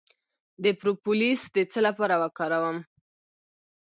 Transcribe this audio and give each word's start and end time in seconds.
د 0.63 0.65
پروپولیس 0.81 1.41
د 1.55 1.57
څه 1.71 1.79
لپاره 1.87 2.15
وکاروم؟ 2.23 2.77